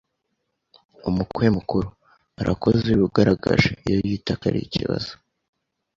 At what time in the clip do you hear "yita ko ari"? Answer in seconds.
4.07-4.59